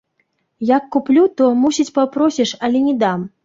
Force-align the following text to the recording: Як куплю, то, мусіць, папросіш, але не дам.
Як 0.69 0.87
куплю, 0.95 1.27
то, 1.41 1.51
мусіць, 1.67 1.95
папросіш, 2.01 2.59
але 2.67 2.85
не 2.91 2.99
дам. 3.07 3.33